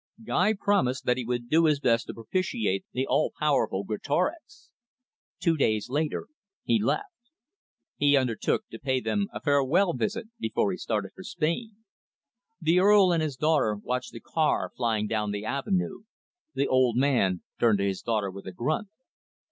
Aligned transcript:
Guy 0.23 0.53
promised 0.59 1.05
that 1.05 1.17
he 1.17 1.25
would 1.25 1.47
do 1.47 1.65
his 1.65 1.79
best 1.79 2.07
to 2.07 2.15
propitiate 2.15 2.85
the 2.91 3.05
all 3.05 3.31
powerful 3.37 3.83
Greatorex. 3.83 4.71
Two 5.39 5.55
days 5.55 5.89
later 5.91 6.25
he 6.63 6.81
left. 6.81 7.29
He 7.97 8.17
undertook 8.17 8.67
to 8.69 8.79
pay 8.79 8.99
them 8.99 9.27
a 9.31 9.39
farewell 9.39 9.93
visit 9.93 10.29
before 10.39 10.71
he 10.71 10.77
started 10.77 11.11
for 11.13 11.23
Spain. 11.23 11.85
The 12.59 12.79
Earl 12.79 13.13
and 13.13 13.21
his 13.21 13.35
daughter 13.37 13.75
watched 13.75 14.11
the 14.13 14.19
car 14.19 14.71
flying 14.75 15.05
down 15.05 15.29
the 15.29 15.45
avenue. 15.45 16.05
The 16.55 16.67
old 16.67 16.97
man 16.97 17.43
turned 17.59 17.77
to 17.77 17.85
his 17.85 18.01
daughter 18.01 18.31
with 18.31 18.47
a 18.47 18.51
grunt. 18.51 18.87